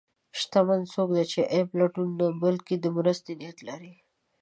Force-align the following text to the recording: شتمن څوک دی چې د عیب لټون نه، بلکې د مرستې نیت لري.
شتمن 0.39 0.81
څوک 0.93 1.09
دی 1.15 1.23
چې 1.31 1.39
د 1.43 1.49
عیب 1.53 1.69
لټون 1.79 2.09
نه، 2.19 2.27
بلکې 2.43 2.75
د 2.79 2.85
مرستې 2.97 3.31
نیت 3.41 3.57
لري. 3.69 3.93